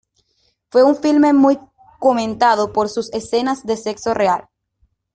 Fue 0.71 0.81
un 0.83 0.95
filme 0.95 1.31
muy 1.31 1.59
comentado 1.99 2.73
por 2.73 2.89
sus 2.89 3.13
escenas 3.13 3.63
de 3.67 3.77
sexo 3.77 4.15
real. 4.15 4.49